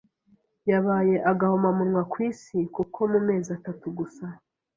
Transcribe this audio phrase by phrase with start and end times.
[0.71, 4.25] yabaye agahomamunwa ku isi kuko mu mezi atatu gusa